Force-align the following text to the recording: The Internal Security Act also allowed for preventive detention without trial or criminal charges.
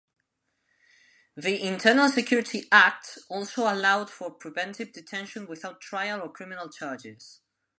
The 1.37 1.61
Internal 1.61 2.09
Security 2.09 2.67
Act 2.71 3.19
also 3.29 3.71
allowed 3.71 4.09
for 4.09 4.31
preventive 4.31 4.91
detention 4.93 5.45
without 5.45 5.79
trial 5.79 6.21
or 6.23 6.31
criminal 6.31 6.69
charges. 6.71 7.41